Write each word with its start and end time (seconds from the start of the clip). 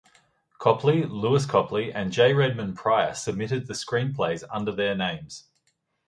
Copley, 0.57 1.03
Lewis 1.03 1.45
Copley, 1.45 1.93
and 1.93 2.11
J. 2.11 2.33
Redmond 2.33 2.75
Prior, 2.75 3.13
submitted 3.13 3.67
the 3.67 3.75
screenplays 3.75 4.43
under 4.49 4.71
their 4.71 4.95
names. 4.95 5.45